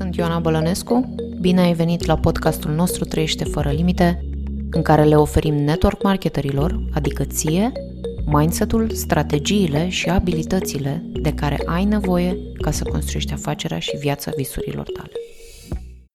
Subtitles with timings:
[0.00, 1.14] Sunt Ioana Bălănescu.
[1.40, 4.24] Bine ai venit la podcastul nostru Trăiește fără limite,
[4.70, 7.72] în care le oferim network marketerilor, adică ție,
[8.26, 14.90] mindset-ul, strategiile și abilitățile de care ai nevoie ca să construiești afacerea și viața visurilor
[14.90, 15.12] tale.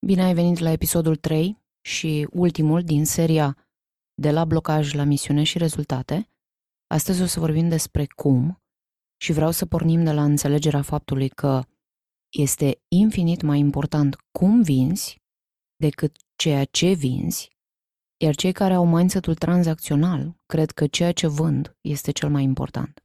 [0.06, 3.58] Bine ai venit la episodul 3 și ultimul din seria
[4.22, 6.30] De la blocaj la misiune și rezultate.
[6.88, 8.62] Astăzi o să vorbim despre cum
[9.22, 11.64] și vreau să pornim de la înțelegerea faptului că
[12.38, 15.22] este infinit mai important cum vinzi
[15.76, 17.50] decât ceea ce vinzi,
[18.24, 23.00] iar cei care au mindset-ul tranzacțional cred că ceea ce vând este cel mai important.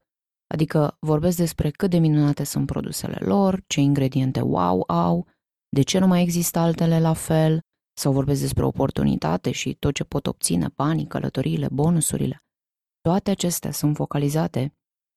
[0.46, 5.26] Adică vorbesc despre cât de minunate sunt produsele lor, ce ingrediente wow au,
[5.68, 7.60] de ce nu mai există altele la fel,
[7.98, 12.42] sau vorbesc despre oportunitate și tot ce pot obține, banii, călătoriile, bonusurile.
[13.00, 14.74] Toate acestea sunt focalizate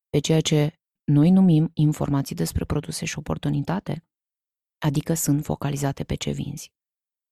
[0.10, 4.06] pe ceea ce noi numim informații despre produse și oportunitate,
[4.78, 6.74] adică sunt focalizate pe ce vinzi.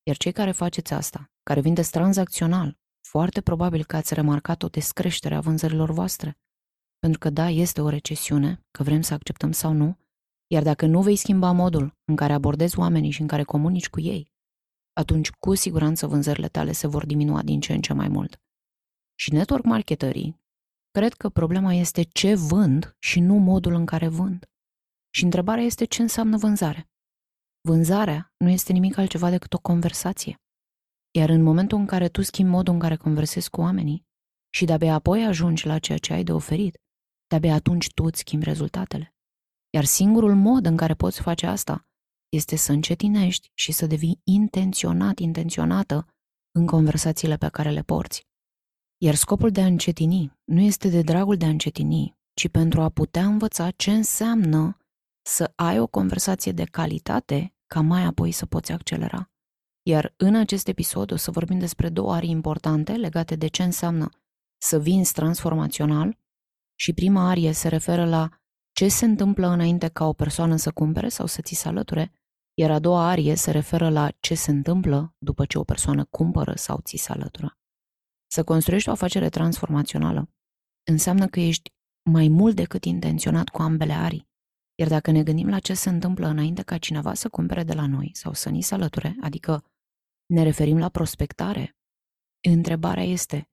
[0.04, 5.36] Iar cei care faceți asta, care vindeți tranzacțional, foarte probabil că ați remarcat o descreștere
[5.36, 6.38] a vânzărilor voastre.
[7.00, 9.98] Pentru că da, este o recesiune, că vrem să acceptăm sau nu,
[10.48, 14.00] iar dacă nu vei schimba modul în care abordezi oamenii și în care comunici cu
[14.00, 14.31] ei,
[14.94, 18.42] atunci cu siguranță vânzările tale se vor diminua din ce în ce mai mult.
[19.16, 20.40] Și network marketerii
[20.92, 24.50] Cred că problema este ce vând și nu modul în care vând.
[25.14, 26.89] Și întrebarea este ce înseamnă vânzare.
[27.61, 30.36] Vânzarea nu este nimic altceva decât o conversație.
[31.12, 34.06] Iar în momentul în care tu schimbi modul în care conversezi cu oamenii
[34.53, 36.78] și de-abia apoi ajungi la ceea ce ai de oferit,
[37.28, 39.14] de-abia atunci tu îți schimbi rezultatele.
[39.69, 41.86] Iar singurul mod în care poți face asta
[42.30, 46.08] este să încetinești și să devii intenționat, intenționată
[46.52, 48.30] în conversațiile pe care le porți.
[49.04, 52.90] Iar scopul de a încetini nu este de dragul de a încetini, ci pentru a
[52.90, 54.78] putea învăța ce înseamnă
[55.22, 59.30] să ai o conversație de calitate ca mai apoi să poți accelera.
[59.82, 64.09] Iar în acest episod o să vorbim despre două arii importante legate de ce înseamnă
[64.58, 66.18] să vinzi transformațional
[66.75, 68.30] și prima arie se referă la
[68.72, 72.12] ce se întâmplă înainte ca o persoană să cumpere sau să ți se alăture,
[72.54, 76.54] iar a doua arie se referă la ce se întâmplă după ce o persoană cumpără
[76.56, 77.56] sau ți se alătură.
[78.34, 80.30] Să construiești o afacere transformațională
[80.90, 81.69] înseamnă că ești
[82.12, 84.30] mai mult decât intenționat cu ambele arii.
[84.80, 87.88] Iar dacă ne gândim la ce se întâmplă înainte ca cineva să cumpere de la
[87.88, 89.64] noi sau să ni se alăture, adică
[90.25, 91.78] ne referim la prospectare,
[92.47, 93.50] întrebarea este,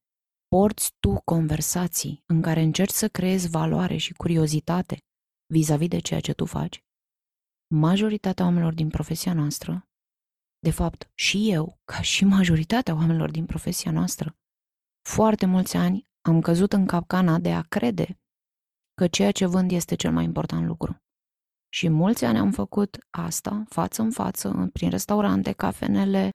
[0.49, 4.99] porți tu conversații în care încerci să creezi valoare și curiozitate
[5.53, 6.84] vis-a-vis de ceea ce tu faci?
[7.75, 9.89] Majoritatea oamenilor din profesia noastră,
[10.59, 14.37] de fapt și eu, ca și majoritatea oamenilor din profesia noastră,
[15.03, 18.20] foarte mulți ani am căzut în capcana de a crede
[18.94, 21.03] că ceea ce vând este cel mai important lucru.
[21.69, 26.31] Și mulți ani am făcut asta față în față, prin restaurante, cafenele,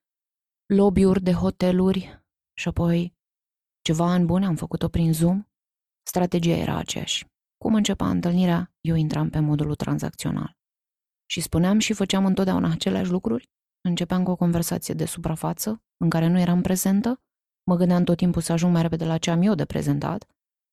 [0.74, 2.24] lobby-uri de hoteluri
[2.58, 3.14] și apoi
[3.82, 5.44] ceva ani bune am făcut-o prin Zoom.
[6.08, 7.26] Strategia era aceeași.
[7.58, 10.58] Cum începea întâlnirea, eu intram pe modulul tranzacțional.
[11.26, 13.50] Și spuneam și făceam întotdeauna aceleași lucruri.
[13.82, 17.22] Începeam cu o conversație de suprafață, în care nu eram prezentă,
[17.64, 20.28] Mă gândeam tot timpul să ajung mai repede la ce am eu de prezentat.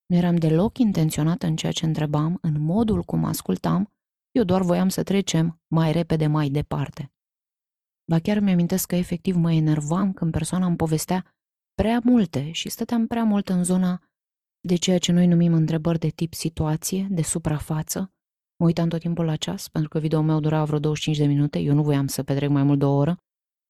[0.07, 3.93] Nu eram deloc intenționată în ceea ce întrebam, în modul cum ascultam,
[4.31, 7.13] eu doar voiam să trecem mai repede mai departe.
[8.11, 11.35] Ba chiar mi-amintesc că efectiv mă enervam când persoana îmi povestea
[11.75, 14.03] prea multe și stăteam prea mult în zona
[14.61, 18.13] de ceea ce noi numim întrebări de tip situație, de suprafață.
[18.57, 21.59] Mă uitam tot timpul la ceas, pentru că videoul meu dura vreo 25 de minute,
[21.59, 23.17] eu nu voiam să petrec mai mult de o oră.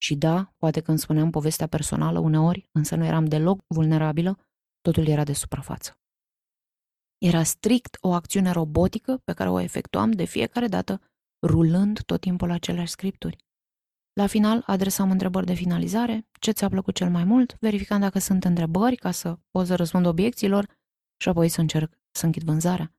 [0.03, 4.39] Și da, poate când spuneam povestea personală uneori, însă nu eram deloc vulnerabilă,
[4.81, 5.99] totul era de suprafață.
[7.19, 11.01] Era strict o acțiune robotică pe care o efectuam de fiecare dată,
[11.47, 13.37] rulând tot timpul aceleași scripturi.
[14.13, 18.45] La final, adresam întrebări de finalizare, ce ți-a plăcut cel mai mult, verificând dacă sunt
[18.45, 20.79] întrebări ca să pot să răspund obiecțiilor
[21.17, 22.95] și apoi să încerc să închid vânzarea.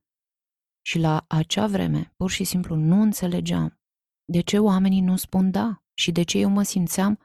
[0.86, 3.80] Și la acea vreme, pur și simplu, nu înțelegeam
[4.24, 7.18] de ce oamenii nu spun da și de ce eu mă simțeam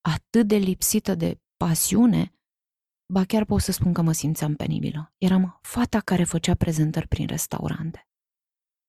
[0.00, 2.34] atât de lipsită de pasiune,
[3.12, 5.14] ba chiar pot să spun că mă simțeam penibilă.
[5.18, 8.08] Eram fata care făcea prezentări prin restaurante.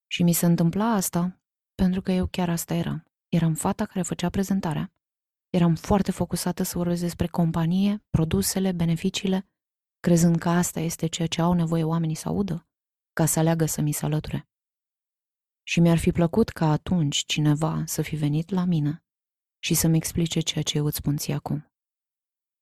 [0.07, 1.41] Și mi se întâmpla asta
[1.73, 3.05] pentru că eu chiar asta eram.
[3.29, 4.93] Eram fata care făcea prezentarea.
[5.49, 9.49] Eram foarte focusată să vorbesc despre companie, produsele, beneficiile,
[9.99, 12.67] crezând că asta este ceea ce au nevoie oamenii să audă,
[13.13, 14.49] ca să aleagă să mi se alăture.
[15.63, 19.04] Și mi-ar fi plăcut ca atunci cineva să fi venit la mine
[19.65, 21.71] și să-mi explice ceea ce eu îți spun ție acum.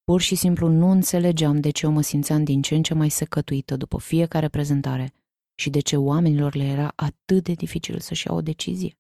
[0.04, 3.10] Pur și simplu nu înțelegeam de ce eu mă simțeam din ce în ce mai
[3.10, 5.14] secătuită după fiecare prezentare
[5.60, 8.98] și de ce oamenilor le era atât de dificil să-și iau o decizie.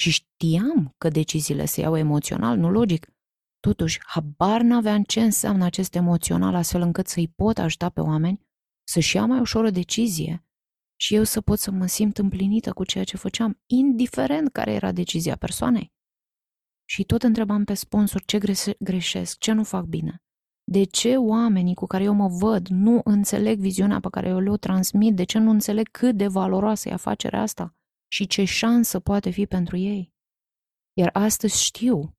[0.00, 3.06] și știam că deciziile se iau emoțional, nu logic.
[3.60, 8.46] Totuși, habar n-aveam ce înseamnă acest emoțional astfel încât să-i pot ajuta pe oameni
[8.84, 10.46] să-și ia mai ușor o decizie
[11.00, 14.92] și eu să pot să mă simt împlinită cu ceea ce făceam, indiferent care era
[14.92, 15.96] decizia persoanei.
[16.90, 18.38] Și tot întrebam pe sponsor ce
[18.78, 20.22] greșesc, ce nu fac bine.
[20.64, 24.56] De ce oamenii cu care eu mă văd nu înțeleg viziunea pe care eu le-o
[24.56, 25.16] transmit?
[25.16, 27.74] De ce nu înțeleg cât de valoroasă e afacerea asta
[28.12, 30.12] și ce șansă poate fi pentru ei?
[30.92, 32.16] Iar astăzi știu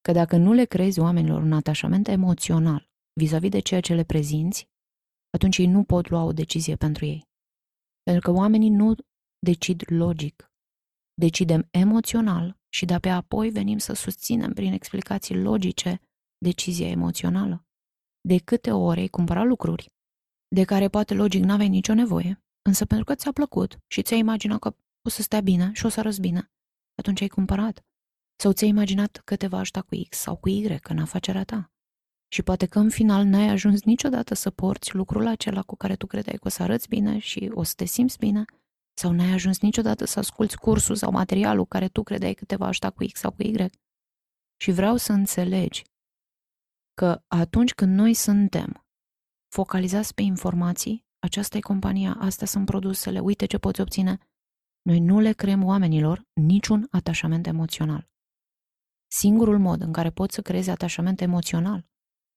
[0.00, 4.68] că dacă nu le crezi oamenilor un atașament emoțional vis-a-vis de ceea ce le prezinți,
[5.30, 7.28] atunci ei nu pot lua o decizie pentru ei.
[8.02, 8.94] Pentru că oamenii nu
[9.38, 10.47] decid logic,
[11.18, 16.00] decidem emoțional și de-abia apoi venim să susținem prin explicații logice
[16.38, 17.66] decizia emoțională.
[18.20, 19.92] De câte ori ai cumpărat lucruri
[20.54, 24.58] de care poate logic n-aveai nicio nevoie, însă pentru că ți-a plăcut și ți-ai imaginat
[24.58, 24.76] că
[25.06, 26.50] o să stea bine și o să arăți bine,
[26.94, 27.84] atunci ai cumpărat.
[28.42, 31.72] Sau ți-ai imaginat că te va ajuta cu X sau cu Y în afacerea ta.
[32.32, 36.06] Și poate că în final n-ai ajuns niciodată să porți lucrul acela cu care tu
[36.06, 38.44] credeai că o să arăți bine și o să te simți bine,
[38.98, 42.66] sau n-ai ajuns niciodată să asculți cursul sau materialul care tu credeai că te va
[42.66, 43.70] ajuta cu X sau cu Y.
[44.60, 45.84] Și vreau să înțelegi
[46.94, 48.86] că atunci când noi suntem
[49.48, 54.18] focalizați pe informații, aceasta e compania, astea sunt produsele, uite ce poți obține,
[54.82, 58.10] noi nu le creăm oamenilor niciun atașament emoțional.
[59.10, 61.86] Singurul mod în care poți să creezi atașament emoțional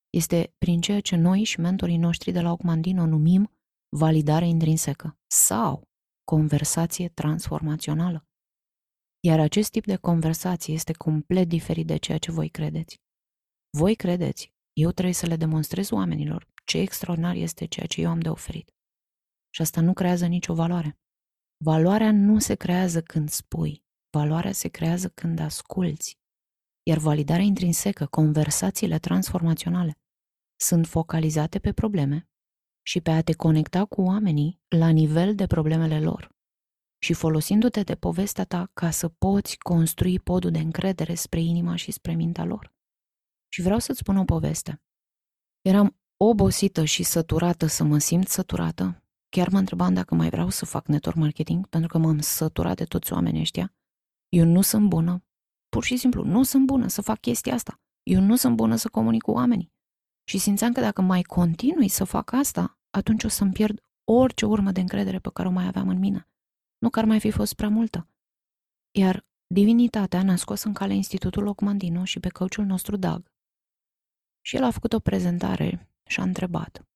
[0.09, 3.51] este prin ceea ce noi și mentorii noștri de la Ocmandino numim
[3.89, 5.90] validare intrinsecă sau
[6.35, 8.27] conversație transformațională.
[9.27, 13.01] Iar acest tip de conversație este complet diferit de ceea ce voi credeți.
[13.77, 18.19] Voi credeți, eu trebuie să le demonstrez oamenilor ce extraordinar este ceea ce eu am
[18.19, 18.73] de oferit.
[19.53, 20.99] Și asta nu creează nicio valoare.
[21.63, 23.83] Valoarea nu se creează când spui,
[24.17, 26.19] valoarea se creează când asculți.
[26.83, 29.99] Iar validarea intrinsecă, conversațiile transformaționale,
[30.59, 32.30] sunt focalizate pe probleme
[32.81, 36.31] și pe a te conecta cu oamenii la nivel de problemele lor
[37.03, 41.91] și folosindu-te de povestea ta ca să poți construi podul de încredere spre inima și
[41.91, 42.73] spre mintea lor.
[43.53, 44.81] Și vreau să-ți spun o poveste.
[45.61, 49.03] Eram obosită și săturată să mă simt săturată.
[49.29, 52.83] Chiar mă întrebam dacă mai vreau să fac network marketing, pentru că m-am săturat de
[52.83, 53.73] toți oamenii ăștia.
[54.29, 55.25] Eu nu sunt bună,
[55.69, 57.81] pur și simplu, nu sunt bună să fac chestia asta.
[58.03, 59.73] Eu nu sunt bună să comunic cu oamenii.
[60.23, 64.71] Și simțeam că dacă mai continui să fac asta, atunci o să-mi pierd orice urmă
[64.71, 66.27] de încredere pe care o mai aveam în mine.
[66.77, 68.07] Nu că ar mai fi fost prea multă.
[68.91, 73.31] Iar divinitatea ne-a scos în cale Institutul Locmandino și pe căuciul nostru Dag.
[74.41, 76.87] Și el a făcut o prezentare și a întrebat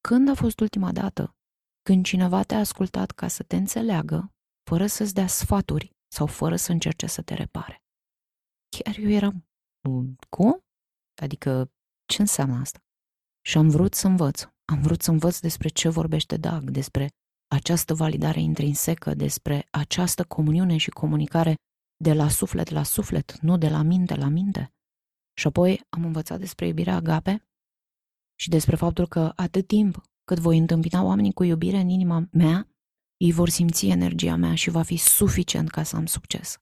[0.00, 1.36] Când a fost ultima dată
[1.82, 4.34] când cineva te-a ascultat ca să te înțeleagă,
[4.70, 7.84] fără să-ți dea sfaturi sau fără să încerce să te repare?
[8.68, 9.48] Chiar eu eram,
[10.28, 10.64] cum?
[11.22, 11.72] Adică
[12.12, 12.78] ce înseamnă asta?
[13.44, 14.42] Și am vrut să învăț.
[14.64, 17.08] Am vrut să învăț despre ce vorbește Dag, despre
[17.46, 21.54] această validare intrinsecă, despre această comuniune și comunicare
[21.96, 24.72] de la suflet la suflet, nu de la minte la minte.
[25.38, 27.44] Și apoi am învățat despre iubirea agape
[28.40, 32.68] și despre faptul că atât timp cât voi întâmpina oamenii cu iubire în inima mea,
[33.16, 36.58] ei vor simți energia mea și va fi suficient ca să am succes.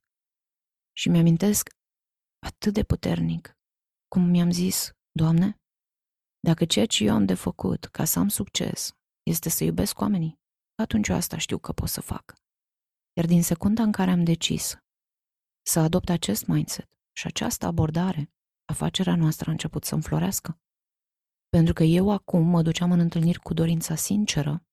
[0.93, 1.69] Și mi-amintesc
[2.47, 3.55] atât de puternic
[4.15, 5.57] cum mi-am zis, Doamne,
[6.41, 10.39] dacă ceea ce eu am de făcut ca să am succes este să iubesc oamenii,
[10.75, 12.35] atunci eu asta știu că pot să fac.
[13.17, 14.77] Iar din secunda în care am decis
[15.67, 18.33] să adopt acest mindset și această abordare,
[18.65, 20.59] afacerea noastră a început să înflorească.
[21.49, 24.65] Pentru că eu acum mă duceam în întâlniri cu dorința sinceră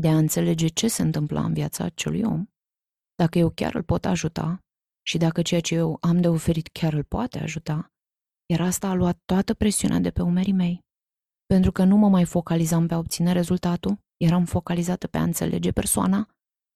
[0.00, 2.46] de a înțelege ce se întâmpla în viața acelui om,
[3.14, 4.58] dacă eu chiar îl pot ajuta
[5.06, 7.91] și dacă ceea ce eu am de oferit chiar îl poate ajuta,
[8.52, 10.82] iar asta a luat toată presiunea de pe umerii mei
[11.52, 15.72] pentru că nu mă mai focalizam pe a obține rezultatul, eram focalizată pe a înțelege
[15.72, 16.28] persoana,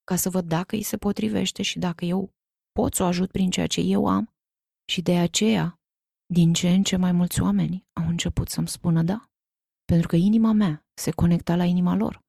[0.04, 2.30] ca să văd dacă îi se potrivește și dacă eu
[2.72, 4.34] pot să o ajut prin ceea ce eu am.
[4.92, 5.80] Și de aceea,
[6.26, 9.30] din ce în ce mai mulți oameni au început să-mi spună da.
[9.84, 12.20] Pentru că inima mea se conecta la inima lor.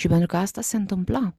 [0.00, 1.36] Și pentru că asta se întâmpla,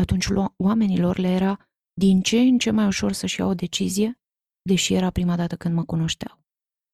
[0.00, 0.26] atunci
[0.56, 4.18] oamenilor le era din ce în ce mai ușor să-și iau o decizie,
[4.62, 6.46] deși era prima dată când mă cunoșteau.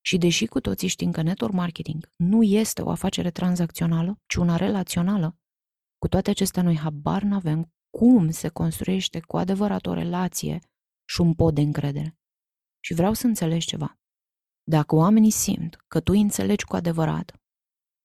[0.06, 4.56] Și deși cu toții știm că network marketing nu este o afacere tranzacțională, ci una
[4.56, 5.38] relațională,
[5.98, 10.58] cu toate acestea noi habar n-avem cum se construiește cu adevărat o relație
[11.08, 12.18] și un pod de încredere.
[12.84, 13.98] Și vreau să înțelegi ceva.
[14.62, 17.42] Dacă oamenii simt că tu înțelegi cu adevărat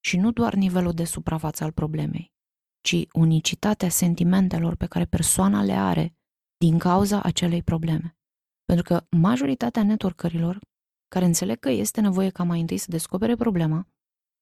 [0.04, 2.34] și nu doar nivelul de suprafață al problemei,
[2.82, 6.16] ci unicitatea sentimentelor pe care persoana le are
[6.58, 8.18] din cauza acelei probleme,
[8.66, 10.60] Pentru că majoritatea networkerilor
[11.10, 13.88] care înțeleg că este nevoie ca mai întâi să descopere problema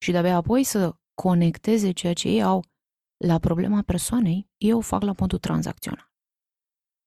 [0.01, 2.63] și de-abia apoi să conecteze ceea ce ei au
[3.17, 6.11] la problema persoanei, ei o fac la modul tranzacțional.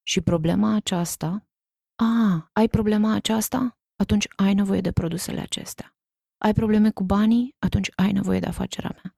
[0.06, 1.48] Și problema aceasta,
[2.02, 3.78] a, ai problema aceasta?
[3.96, 5.96] Atunci ai nevoie de produsele acestea.
[6.38, 7.54] Ai probleme cu banii?
[7.58, 9.16] Atunci ai nevoie de afacerea mea.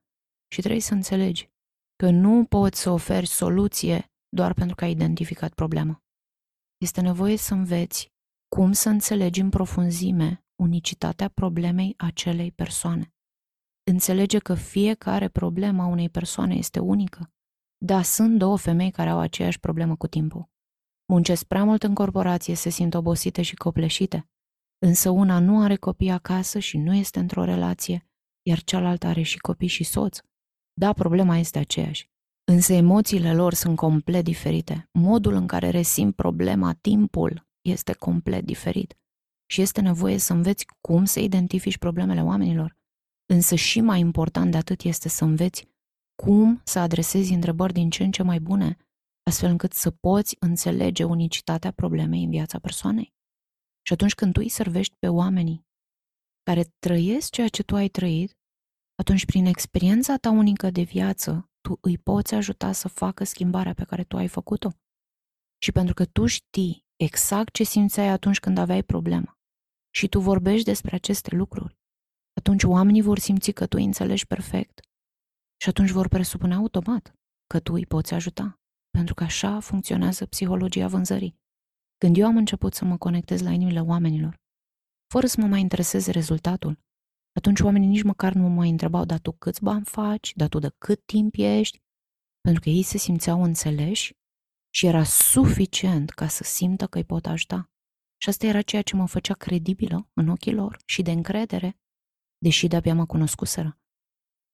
[0.53, 1.51] Și trebuie să înțelegi
[1.97, 6.03] că nu poți să oferi soluție doar pentru că ai identificat problema.
[6.77, 8.12] Este nevoie să înveți
[8.57, 13.15] cum să înțelegi în profunzime unicitatea problemei acelei persoane.
[13.91, 17.33] Înțelege că fiecare problemă a unei persoane este unică.
[17.79, 20.51] Da, sunt două femei care au aceeași problemă cu timpul.
[21.13, 24.31] Muncesc prea mult în corporație, se simt obosite și copleșite.
[24.79, 28.09] Însă una nu are copii acasă și nu este într-o relație,
[28.43, 30.19] iar cealaltă are și copii și soț.
[30.73, 32.11] Da, problema este aceeași.
[32.45, 34.89] Însă emoțiile lor sunt complet diferite.
[34.93, 38.95] Modul în care resimt problema, timpul, este complet diferit.
[39.51, 42.77] Și este nevoie să înveți cum să identifici problemele oamenilor.
[43.27, 45.69] Însă și mai important de atât este să înveți
[46.23, 48.77] cum să adresezi întrebări din ce în ce mai bune,
[49.31, 53.15] astfel încât să poți înțelege unicitatea problemei în viața persoanei.
[53.87, 55.67] Și atunci când tu îi servești pe oamenii
[56.43, 58.37] care trăiesc ceea ce tu ai trăit,
[58.95, 63.85] atunci prin experiența ta unică de viață, tu îi poți ajuta să facă schimbarea pe
[63.85, 64.71] care tu ai făcut-o.
[65.63, 69.37] Și pentru că tu știi exact ce simțeai atunci când aveai problemă.
[69.95, 71.77] Și tu vorbești despre aceste lucruri,
[72.41, 74.81] atunci oamenii vor simți că tu îi înțelegi perfect.
[75.63, 77.15] Și atunci vor presupune automat
[77.47, 78.57] că tu îi poți ajuta.
[78.91, 81.37] Pentru că așa funcționează psihologia vânzării.
[81.99, 84.41] Când eu am început să mă conectez la inimile oamenilor,
[85.13, 86.79] fără să mă mai intereseze rezultatul,
[87.33, 90.59] atunci oamenii nici măcar nu mă mai întrebau, dar tu câți bani faci, dar tu
[90.59, 91.79] de cât timp ești,
[92.41, 94.15] pentru că ei se simțeau înțeleși
[94.75, 97.71] și era suficient ca să simtă că îi pot ajuta.
[98.17, 101.81] Și asta era ceea ce mă făcea credibilă în ochii lor și de încredere,
[102.39, 103.81] deși de-abia mă cunoscuseră.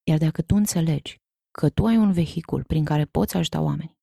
[0.03, 1.21] Iar dacă tu înțelegi
[1.51, 3.99] că tu ai un vehicul prin care poți ajuta oameni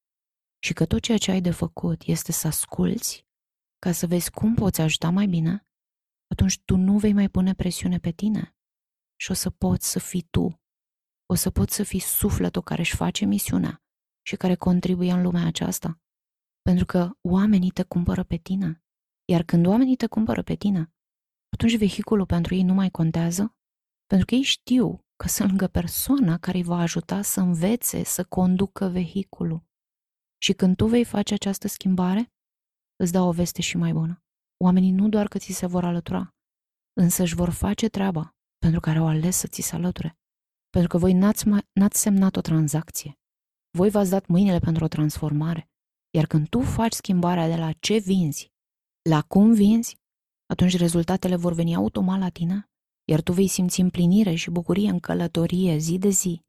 [0.64, 3.28] și că tot ceea ce ai de făcut este să asculți
[3.80, 5.68] ca să vezi cum poți ajuta mai bine,
[6.32, 8.56] atunci tu nu vei mai pune presiune pe tine
[9.16, 10.62] și o să poți să fii tu.
[11.26, 13.84] O să poți să fii sufletul care își face misiunea
[14.28, 16.00] și care contribuie în lumea aceasta.
[16.70, 18.84] Pentru că oamenii te cumpără pe tine.
[19.32, 20.94] Iar când oamenii te cumpără pe tine,
[21.50, 23.56] atunci vehiculul pentru ei nu mai contează,
[24.06, 28.24] pentru că ei știu că sunt lângă persoana care îi va ajuta să învețe să
[28.24, 29.64] conducă vehiculul.
[30.42, 32.34] Și când tu vei face această schimbare,
[32.96, 34.24] îți dau o veste și mai bună.
[34.64, 36.36] Oamenii nu doar că ți se vor alătura,
[36.94, 40.20] însă își vor face treaba pentru care au ales să ți se alăture.
[40.70, 43.20] Pentru că voi n-ați, n-ați semnat o tranzacție.
[43.78, 45.70] Voi v-ați dat mâinile pentru o transformare.
[46.16, 48.52] Iar când tu faci schimbarea de la ce vinzi
[49.10, 49.98] la cum vinzi,
[50.46, 52.70] atunci rezultatele vor veni automat la tine,
[53.10, 56.42] iar tu vei simți împlinire și bucurie în călătorie zi de zi,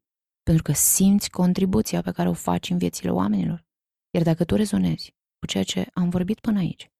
[0.43, 3.65] pentru că simți contribuția pe care o faci în viețile oamenilor.
[4.13, 6.91] Iar dacă tu rezonezi cu ceea ce am vorbit până aici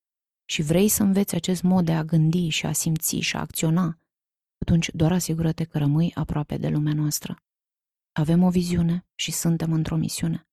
[0.49, 3.99] și vrei să înveți acest mod de a gândi și a simți și a acționa,
[4.57, 7.35] atunci doar asigură-te că rămâi aproape de lumea noastră.
[8.11, 10.46] Avem o viziune și suntem într-o misiune.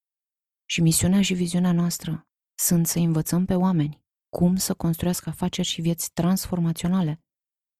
[0.66, 5.80] Și misiunea și viziunea noastră sunt să învățăm pe oameni cum să construiască afaceri și
[5.80, 7.25] vieți transformaționale,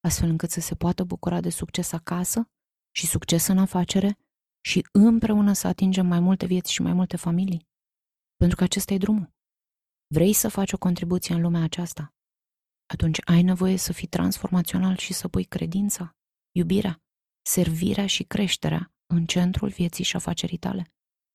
[0.01, 2.51] astfel încât să se poată bucura de succes acasă
[2.91, 4.19] și succes în afacere
[4.65, 7.69] și împreună să atingem mai multe vieți și mai multe familii.
[8.37, 9.33] Pentru că acesta e drumul.
[10.07, 12.15] Vrei să faci o contribuție în lumea aceasta?
[12.87, 16.17] Atunci ai nevoie să fii transformațional și să pui credința,
[16.57, 17.03] iubirea,
[17.43, 20.94] servirea și creșterea în centrul vieții și afacerii tale.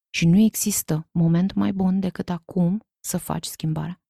[0.10, 4.01] Și nu există moment mai bun decât acum să faci schimbarea.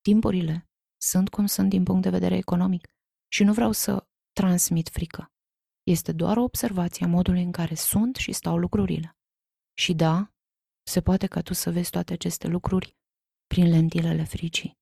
[0.00, 0.68] Timpurile
[1.02, 2.88] sunt cum sunt din punct de vedere economic
[3.32, 5.32] și nu vreau să transmit frică.
[5.82, 9.16] Este doar o observație a modului în care sunt și stau lucrurile.
[9.74, 10.32] Și da,
[10.82, 12.96] se poate ca tu să vezi toate aceste lucruri
[13.46, 14.78] prin lentilele fricii.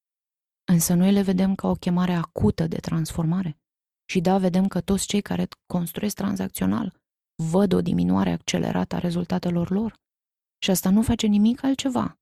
[0.64, 3.58] Însă noi le vedem ca o chemare acută de transformare.
[4.10, 7.00] Și da, vedem că toți cei care construiesc tranzacțional
[7.50, 10.00] văd o diminuare accelerată a rezultatelor lor.
[10.62, 12.18] Și asta nu face nimic altceva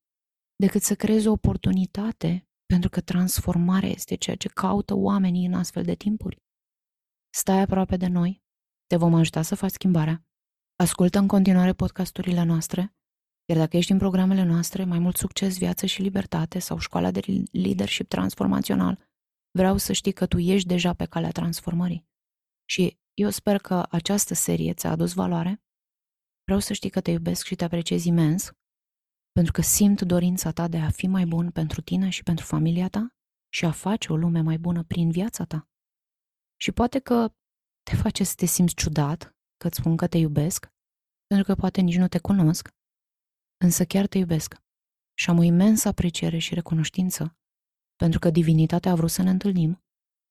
[0.57, 5.83] decât să creeze o oportunitate pentru că transformarea este ceea ce caută oamenii în astfel
[5.83, 6.43] de timpuri.
[7.35, 8.43] Stai aproape de noi,
[8.87, 10.27] te vom ajuta să faci schimbarea.
[10.77, 12.97] Ascultă în continuare podcasturile noastre,
[13.49, 17.21] iar dacă ești în programele noastre, mai mult succes, viață și libertate sau școala de
[17.53, 19.09] leadership transformațional,
[19.51, 22.07] vreau să știi că tu ești deja pe calea transformării.
[22.69, 25.65] Și eu sper că această serie ți-a adus valoare.
[26.47, 28.53] Vreau să știi că te iubesc și te apreciez imens,
[29.33, 32.89] pentru că simt dorința ta de a fi mai bun pentru tine și pentru familia
[32.89, 33.15] ta
[33.53, 35.69] și a face o lume mai bună prin viața ta.
[36.61, 37.35] Și poate că
[37.83, 40.69] te face să te simți ciudat că îți spun că te iubesc,
[41.27, 42.69] pentru că poate nici nu te cunosc,
[43.65, 44.55] însă chiar te iubesc
[45.19, 47.39] și am o imensă apreciere și recunoștință
[47.97, 49.85] pentru că divinitatea a vrut să ne întâlnim,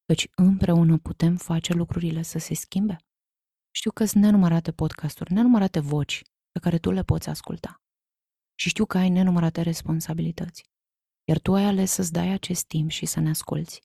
[0.05, 3.05] căci împreună putem face lucrurile să se schimbe.
[3.77, 7.82] Știu că sunt nenumărate podcasturi, nenumărate voci pe care tu le poți asculta.
[8.60, 10.63] Și știu că ai nenumărate responsabilități.
[11.27, 13.82] Iar tu ai ales să-ți dai acest timp și să ne asculți.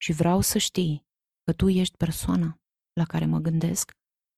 [0.00, 1.06] Și vreau să știi
[1.44, 2.60] că tu ești persoana
[2.92, 3.90] la care mă gândesc,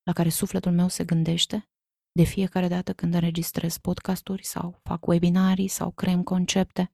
[0.02, 1.68] la care sufletul meu se gândește
[2.12, 6.92] de fiecare dată când înregistrez podcasturi sau fac webinarii sau creăm concepte,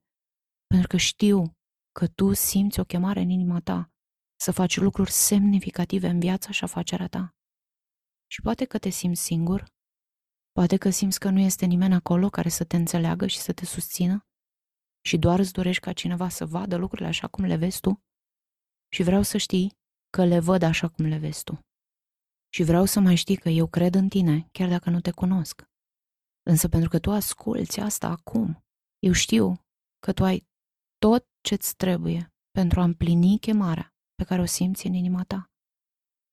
[0.66, 1.56] pentru că știu
[1.92, 3.92] că tu simți o chemare în inima ta
[4.40, 7.34] să faci lucruri semnificative în viața și afacerea ta.
[8.32, 9.64] Și poate că te simți singur,
[10.52, 13.64] poate că simți că nu este nimeni acolo care să te înțeleagă și să te
[13.64, 14.26] susțină
[15.04, 18.02] și doar îți dorești ca cineva să vadă lucrurile așa cum le vezi tu.
[18.92, 19.78] Și vreau să știi
[20.10, 21.58] că le văd așa cum le vezi tu.
[22.54, 25.64] Și vreau să mai știi că eu cred în tine, chiar dacă nu te cunosc.
[26.42, 28.64] Însă pentru că tu asculți asta acum,
[28.98, 29.54] eu știu
[29.98, 30.48] că tu ai
[30.98, 35.50] tot ce-ți trebuie pentru a împlini chemarea pe care o simți în inima ta.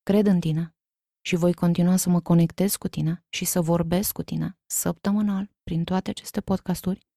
[0.04, 0.77] Cred în tine
[1.28, 5.84] și voi continua să mă conectez cu tine și să vorbesc cu tine săptămânal prin
[5.84, 7.08] toate aceste podcasturi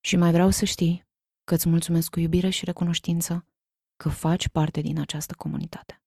[0.00, 1.06] și mai vreau să știi
[1.44, 3.46] că îți mulțumesc cu iubire și recunoștință
[3.96, 6.03] că faci parte din această comunitate.